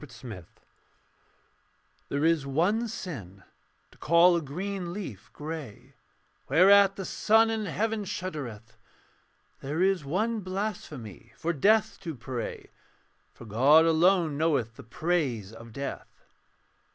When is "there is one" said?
2.09-2.87, 9.59-10.39